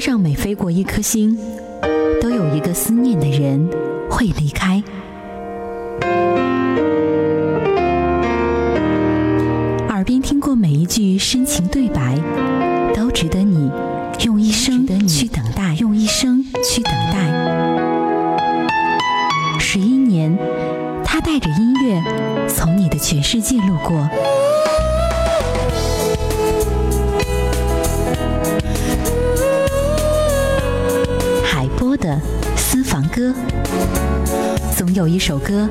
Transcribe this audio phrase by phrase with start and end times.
[0.00, 1.36] 天上每飞过一颗星，
[2.22, 3.68] 都有一个思念的人
[4.08, 4.82] 会离开。
[9.90, 12.18] 耳边听过每一句深情对白，
[12.94, 13.70] 都值得你
[14.24, 17.18] 用一生去等待，用一生去等待。
[19.58, 20.34] 十一年，
[21.04, 22.02] 他带着音乐
[22.48, 24.08] 从你的全世界路过。
[32.00, 32.18] 的
[32.56, 33.34] 私房歌，
[34.76, 35.68] 总有一首歌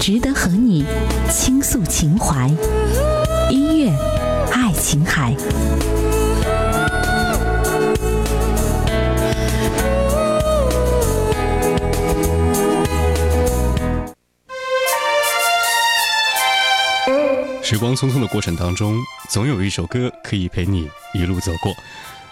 [0.00, 0.84] 值得和你
[1.30, 2.50] 倾诉情怀。
[3.48, 3.92] 音乐，
[4.52, 5.34] 爱琴海。
[17.62, 18.96] 时光匆匆的过程当中，
[19.28, 21.72] 总有一首歌可以陪你一路走过。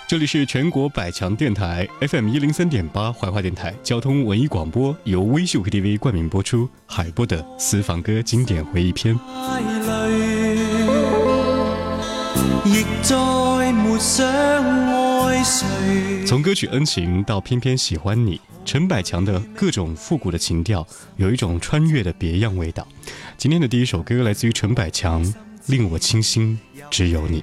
[0.09, 6.69] 这里是全国百强电台 FM 一零三点八怀化电台交通文艺广播，由微秀 KTV 冠名播出。
[6.87, 9.19] 海波的私房歌经典回忆篇。
[16.25, 22.87] 从歌曲《恩情》到偏偏喜欢你，陈百强的各种复古的情调，有一种穿越的别样味道。
[23.37, 25.25] 今天的第一首歌来自于陈百强，
[25.67, 26.61] 《令我倾心
[26.93, 27.41] 只有你》。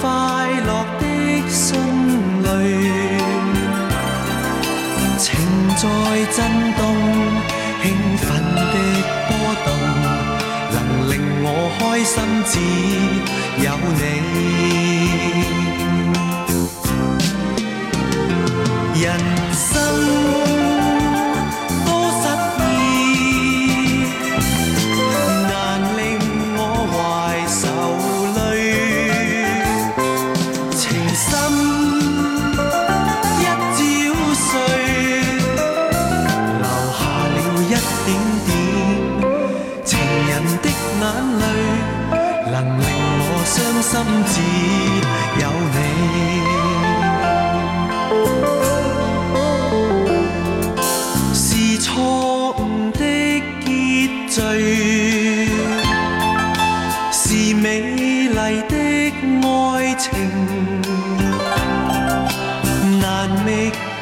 [0.00, 0.06] 快
[0.66, 1.04] 乐的
[1.48, 1.66] 心
[2.42, 2.46] 里，
[5.18, 5.24] 情
[5.76, 5.82] 在
[6.36, 6.38] 震
[6.76, 6.82] 动，
[7.82, 7.84] 兴
[8.18, 8.76] 奋的
[9.28, 9.30] 波
[9.64, 9.68] 动，
[10.72, 10.76] 能
[11.10, 11.46] 令我
[11.78, 12.14] 开心
[12.46, 12.54] 只
[13.64, 13.66] 有
[13.96, 13.98] 你，
[19.02, 19.04] 人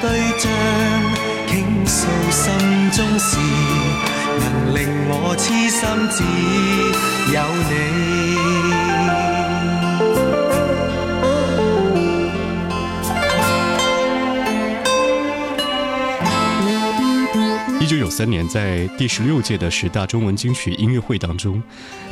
[0.04, 0.52] 对象
[1.48, 2.44] 倾诉心
[2.90, 3.38] 中事，
[4.38, 6.22] 能令我痴心只
[7.32, 7.72] 有你。
[17.80, 21.62] 一九九三年，在第十六届的十大中文金曲音乐会当中，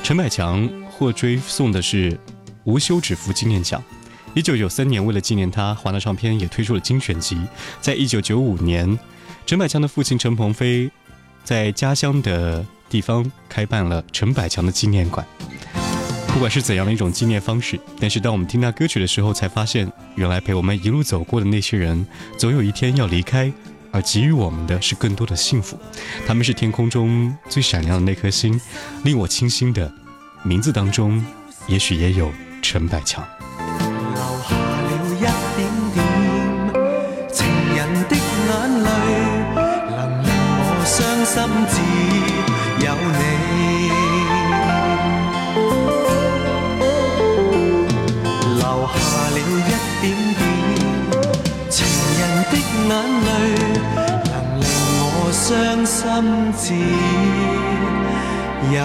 [0.02, 2.19] 陈百强获追送的是
[2.64, 3.84] 无休止符纪念奖。
[4.34, 7.38] 一九九三年，为了纪念他，华纳唱片也推出了精选集。
[7.81, 8.98] 在一九九五年，
[9.44, 10.91] 陈百强的父亲陈鹏飞
[11.44, 15.26] 在家乡的地方开办了陈百强的纪念馆。
[16.28, 22.06] 不管是怎样的一种纪念方式，但是当我们听他歌曲的时候，才发现原来陪我们一路走过的那些人，
[22.38, 23.53] 总有一天要离开。
[23.94, 25.78] 而给予我们的是更多的幸福，
[26.26, 28.59] 他们是天空中最闪亮的那颗星，
[29.04, 29.93] 令我倾心的
[30.43, 31.22] 名字当中，
[31.66, 32.32] 也许也有
[32.62, 33.22] 陈百强。
[56.64, 56.72] 只
[58.72, 58.80] 有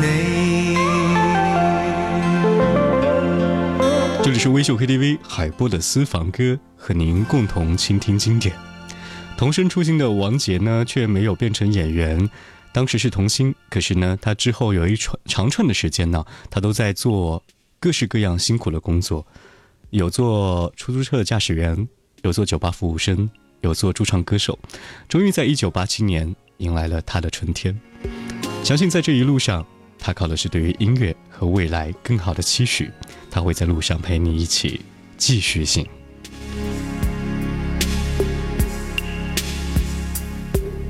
[0.00, 0.76] 你。
[4.22, 8.54] 这里是微秀 KTV 海波的私房歌，和您共同倾听经典。
[9.36, 12.30] 童声出镜的王杰呢，却没有变成演员，
[12.72, 13.52] 当时是童星。
[13.68, 17.42] 可是呢，他之后有一串长串的时间呢，他都在做
[17.80, 19.26] 各式各样辛苦的工作，
[19.90, 21.88] 有做出租车的驾驶员，
[22.22, 23.28] 有做酒吧服务生。
[23.62, 24.56] 有做驻唱歌手，
[25.08, 27.78] 终于在一九八七年迎来了他的春天。
[28.62, 29.64] 相信在这一路上，
[29.98, 32.90] 他靠的是对于音乐和未来更好的期许。
[33.30, 34.80] 他会在路上陪你一起
[35.16, 35.86] 继续行。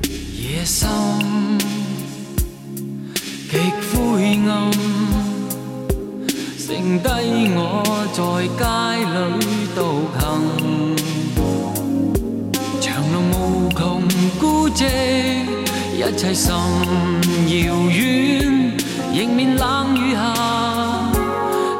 [0.03, 0.89] 夜深
[3.51, 3.59] 极
[3.93, 4.73] 灰暗，
[6.57, 7.09] 剩低
[7.55, 8.65] 我在街
[9.39, 9.79] 里独
[10.19, 10.23] 行。
[13.33, 13.79] 无穷
[14.39, 15.36] 孤寂。
[15.97, 16.55] 一切甚
[17.47, 18.71] 遙遠，
[19.15, 20.35] 迎面冷雨下，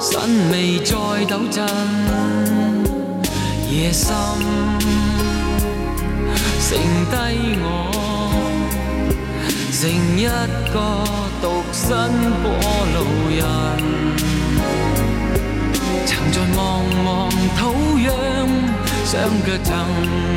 [0.01, 0.97] 身未再
[1.29, 1.63] 抖震，
[3.71, 4.17] 夜深，
[6.59, 6.79] 剩
[7.11, 7.15] 低
[7.61, 7.67] 我，
[9.71, 10.27] 剩一
[10.73, 11.05] 個
[11.43, 11.85] 獨身
[12.43, 12.49] 過
[12.97, 12.99] 路
[13.37, 13.45] 人，
[16.07, 16.59] 曾在茫
[17.05, 17.07] 茫
[17.59, 17.61] 土
[17.99, 18.09] 壤，
[19.05, 19.13] 雙
[19.45, 19.69] 腳曾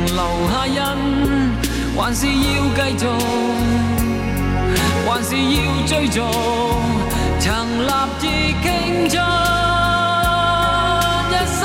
[0.06, 0.20] 留
[0.52, 1.69] 下印。
[1.96, 2.30] 还是要
[2.74, 3.04] 继续，
[5.06, 5.56] 还是要
[5.86, 6.18] 追逐，
[7.38, 7.46] 曾
[7.86, 8.22] 立志
[8.62, 8.64] 倾
[9.08, 9.20] 尽
[11.30, 11.58] 一生，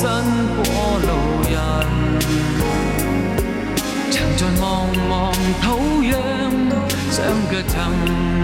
[0.00, 0.08] 身
[0.56, 0.64] 过
[0.98, 1.08] 路
[1.50, 1.52] 人，
[4.10, 4.64] 曾在茫
[5.10, 5.12] 茫
[5.60, 5.66] 土
[6.00, 6.08] 壤
[7.10, 7.18] 双
[7.50, 7.70] 脚曾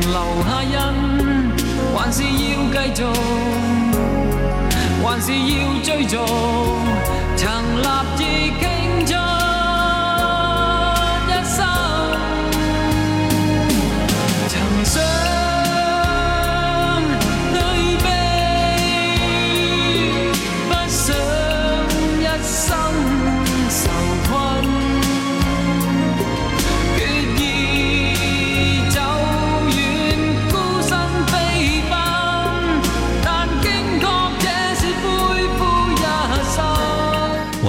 [0.02, 0.76] 留下印，
[1.96, 2.28] 还是要
[2.74, 3.00] 继续，
[5.02, 5.48] 还是要
[5.82, 6.14] 追逐，
[7.38, 7.42] 曾
[7.80, 7.84] 立
[8.18, 8.20] 志
[8.60, 8.66] 竞
[9.06, 9.16] 争。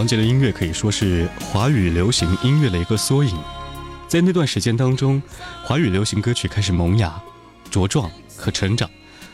[0.07, 3.37] 杰的音乐可以说是华语流行音乐的一个缩影。
[4.07, 5.21] 在那段时间当中，
[5.63, 7.13] 华语流行歌曲开始萌芽、
[7.69, 8.89] 茁壮和成长，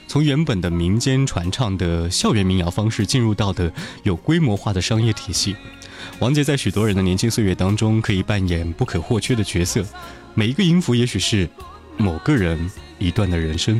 [0.07, 3.71] 从原本的民间传唱的校园民谣方式，进入到的
[4.01, 5.55] 有规模化的商业体系。
[6.19, 9.85] 王杰在许多人的年轻岁月当中，可以扮演不可或缺的角色。
[10.33, 11.47] 每一个音符，也许是
[11.97, 13.79] 某个人一段的人生。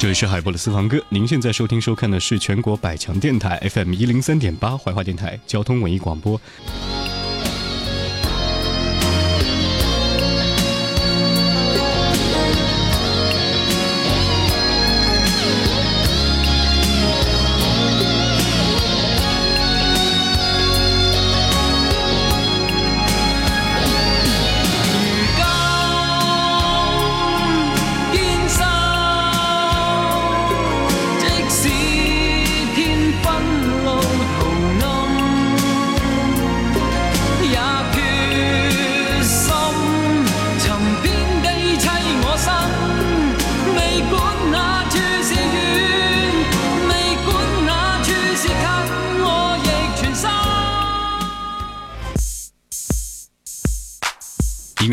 [0.00, 6.40] 这里是海波的私房歌，您现在收听收看的是全国百强电台 FM 一零三点八怀化电台交通文艺广播。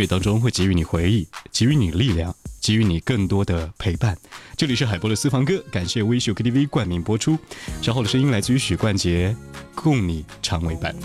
[0.08, 4.18] 当中会给予你回忆，给予你力量，给予你更多的陪伴。
[4.58, 7.38] 这里是海波的私房歌，感谢微秀 KTV 冠名播出。
[7.82, 9.36] 稍后的声音来自于许冠杰，
[9.74, 10.96] 共你常为伴。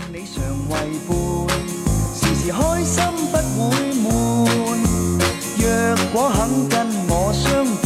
[5.57, 7.85] 若果肯跟我相伴，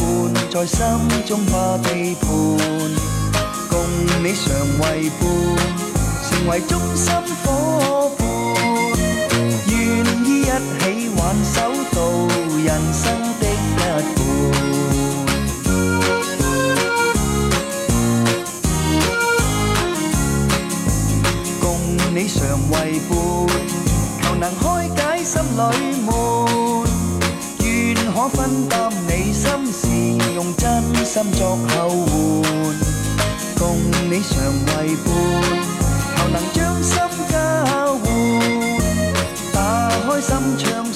[0.50, 0.78] 在心
[1.26, 2.26] 中怕背叛，
[3.68, 3.78] 共
[4.24, 4.44] 你常
[4.80, 5.22] 为伴，
[6.24, 7.12] 成为中心
[7.44, 7.95] 伙
[23.00, 23.16] 伴
[24.22, 26.10] 求能开解心里闷
[27.62, 29.88] 愿可分担你心事
[30.34, 32.76] 用真心作后援
[33.58, 33.76] 共
[34.10, 34.36] 你常
[34.66, 35.06] 为伴
[36.16, 36.96] 求能将心
[37.28, 38.04] 交换
[39.52, 40.92] 打开心窗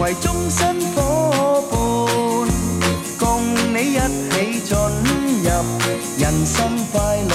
[0.00, 1.76] 为终身伙伴，
[3.18, 3.28] 共
[3.74, 3.98] 你一
[4.30, 5.50] 起进入
[6.16, 6.56] 人生
[6.90, 7.29] 快乐。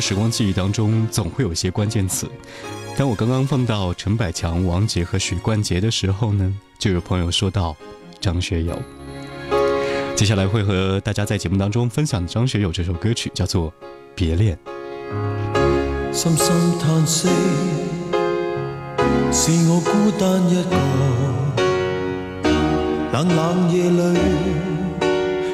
[0.00, 2.28] 时光记忆当中总会有些关键词。
[2.96, 7.76] 当我刚刚放到陈百强、王杰和许冠杰的时候呢，就有朋友说到
[8.20, 8.78] 张学友。
[10.14, 13.70] 接下来会和大家在节目当中分享张学友这首歌曲，叫做
[14.14, 14.58] 《别恋》。
[16.10, 16.46] 深深
[16.78, 17.28] 叹息，
[19.30, 20.76] 是我孤单一个，
[23.12, 24.18] 冷冷夜里，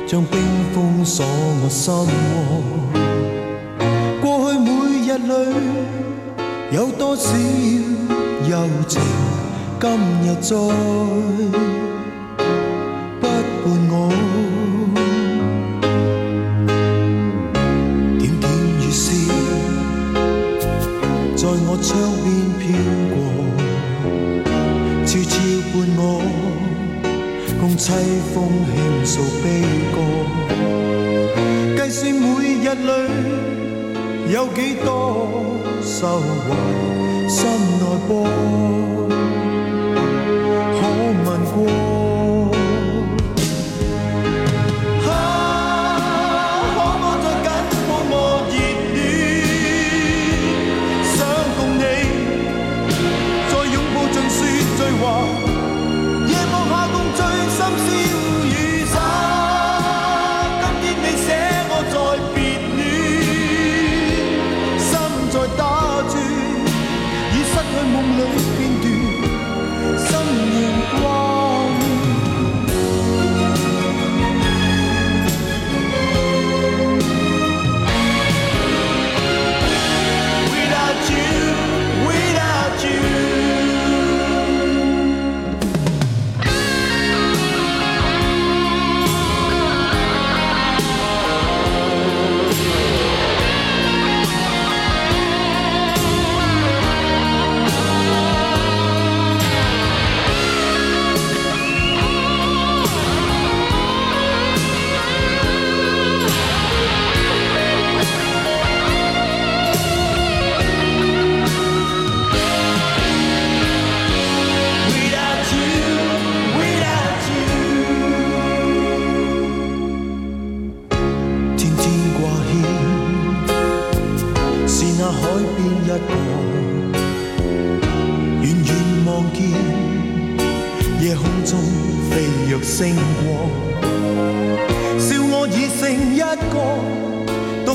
[0.07, 0.41] 将冰
[0.73, 2.82] 封锁我心窝。
[6.73, 7.37] 有多少
[8.49, 9.01] 友情
[9.81, 9.91] 今
[10.23, 10.57] 日再
[13.21, 14.12] 不伴我。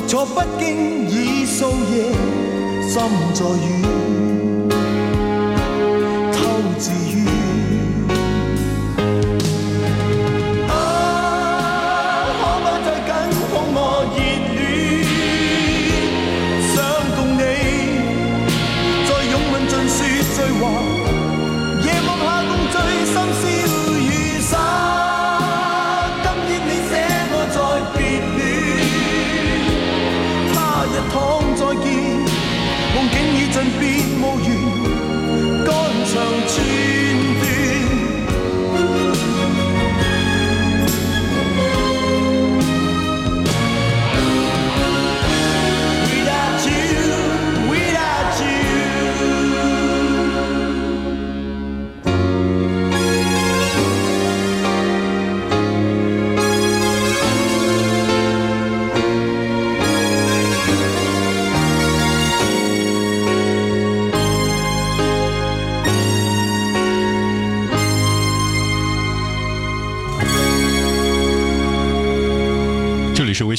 [0.08, 2.14] 坐北京已数夜，
[2.82, 3.02] 心
[3.34, 4.27] 在远。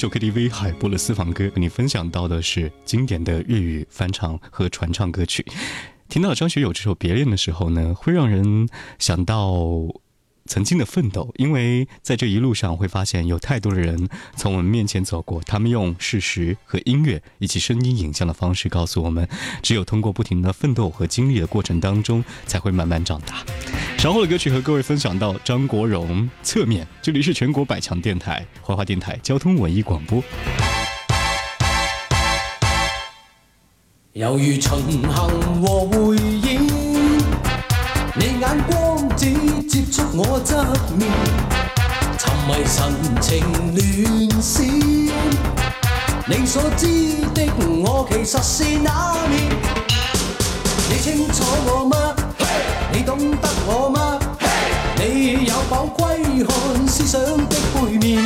[0.08, 5.44] KTV 海波的私房歌，跟你分享到的是经典的粤语翻唱和传唱歌曲。
[6.08, 9.62] 听到张学友这首《别恋》的时候呢，会让人想到
[10.46, 19.28] 曾经的奋斗，因为在这一路上会发现有太多的人从我们面前走过，他们用事实和音乐以及声音影像的方式告诉我们，
[19.62, 23.44] 只有通过不停的奋斗和经历的过程当中，才会慢慢长大。
[23.98, 30.22] 稍后的歌曲和各位分享到张国荣《侧面》，这里是全国百强电台华华电台交通文艺广播。
[34.14, 36.64] 猶如巡行和回應，
[38.14, 39.32] 你眼光只
[39.66, 40.62] 接觸我側
[40.96, 41.10] 面，
[42.18, 43.42] 沉迷神情
[43.74, 45.10] 亂閃。
[46.28, 46.86] 你所知
[47.34, 47.52] 的
[47.82, 49.42] 我其實是那面，
[50.88, 52.27] 你清楚我嗎？
[52.92, 54.18] 你懂得我吗？
[54.96, 58.22] 你有否窥看思想的背面？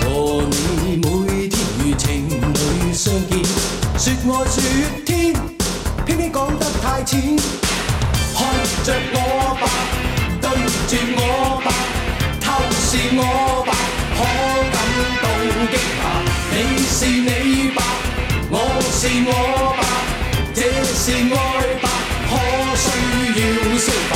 [0.00, 0.44] 和
[0.84, 3.32] 你每天如情侣相见，
[3.98, 4.54] 说爱说
[5.04, 5.34] 天，
[6.04, 7.36] 偏偏讲得太浅。
[8.34, 8.44] 看
[8.84, 9.16] 着我
[9.60, 9.64] 吧，
[10.40, 10.44] 对
[10.86, 11.20] 住我
[11.64, 11.66] 吧，
[12.40, 13.20] 透视我
[13.64, 13.70] 吧，
[14.14, 14.18] 可
[14.72, 14.76] 感
[15.22, 15.24] 到
[15.72, 16.02] 惊讶。
[16.52, 16.54] 你
[16.86, 17.78] 是你吧，
[18.50, 18.54] 我
[18.92, 19.30] 是我
[19.76, 19.80] 吧，
[20.54, 20.58] 这
[20.94, 21.34] 是爱
[21.80, 21.84] 吧，
[22.28, 22.30] 可
[22.76, 22.84] 需
[23.40, 23.42] 要
[23.78, 24.12] 消化。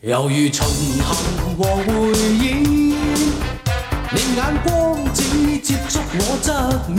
[0.00, 1.06] 犹如巡行
[1.56, 1.90] 和回
[2.40, 2.92] 應，
[4.10, 4.68] 你眼光
[5.14, 5.18] 只
[5.58, 6.46] 接触我侧
[6.88, 6.98] 面，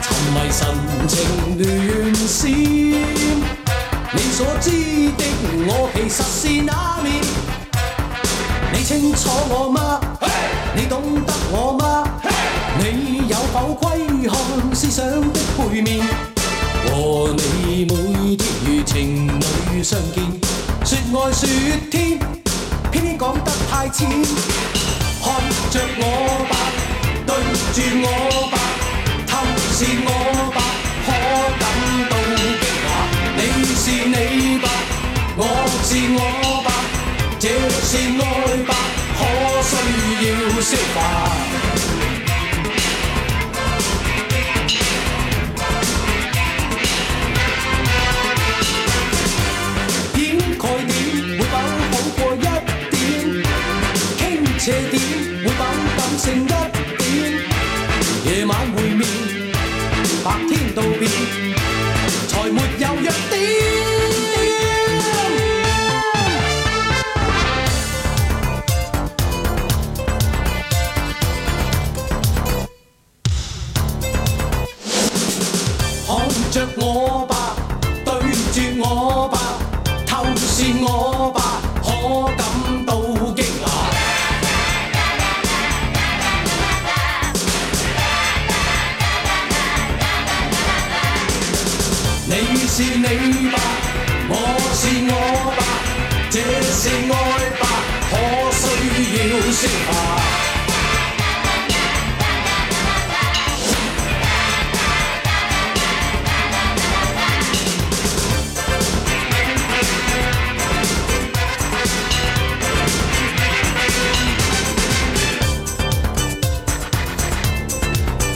[0.00, 0.58] 沉迷神
[1.08, 1.12] 情
[1.58, 1.68] 乱
[2.14, 2.38] 闪。
[4.12, 4.70] 你所知
[5.18, 5.20] 的
[5.66, 7.06] 我其实是那面，
[8.72, 9.78] 你清楚我吗？
[10.74, 11.79] 你懂得我嗎？
[13.52, 16.00] 否窥看思想的背面？
[16.86, 19.28] 和你每天如情
[19.72, 20.24] 侣相见，
[20.84, 21.48] 说爱说
[21.90, 22.18] 天，
[22.90, 24.08] 偏偏讲得太浅。
[25.22, 25.34] 看
[25.70, 26.02] 着我
[26.48, 26.52] 吧，
[27.26, 27.28] 对
[27.74, 28.06] 住我
[28.50, 28.54] 吧，
[29.26, 29.30] 透
[29.72, 30.08] 視我
[30.52, 30.58] 吧，
[31.04, 31.08] 可
[31.60, 31.62] 感
[32.08, 32.88] 到惊讶。
[33.36, 33.38] 你
[33.74, 34.64] 是你吧，
[35.36, 35.38] 我
[35.84, 36.18] 是我
[36.62, 36.68] 吧，
[37.38, 37.44] 这
[37.82, 38.22] 是爱
[38.64, 38.70] 吧，
[39.18, 39.20] 可
[39.62, 39.70] 需
[40.24, 40.28] 要
[40.62, 41.19] 消化。
[76.50, 77.54] 着我吧，
[78.04, 79.19] 对住我。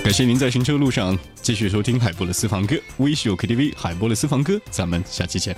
[0.05, 5.57] 感谢您在行车路上继续收听海波的私房歌，微秀 KTV 海波的私房歌，咱们下期见。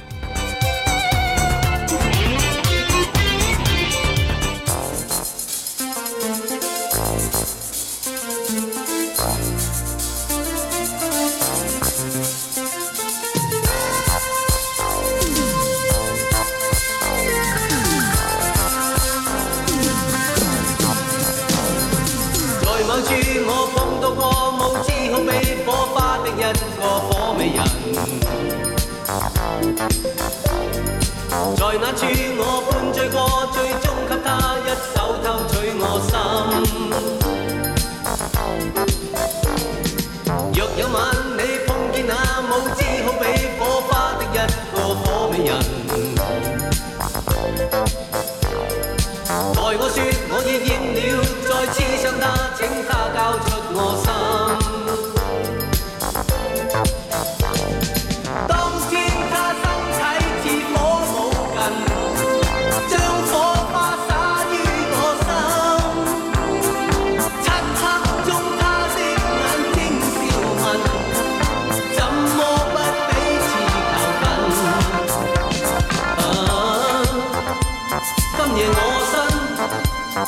[31.54, 32.06] 在那次
[32.38, 34.28] 我半醉过，最终给他
[34.59, 36.36] 一手偷取我心。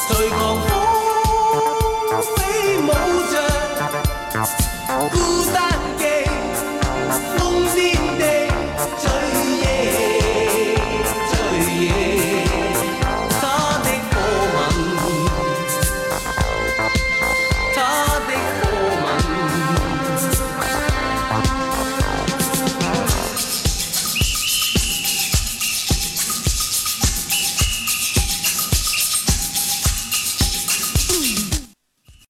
[0.07, 0.88] 谁狂呼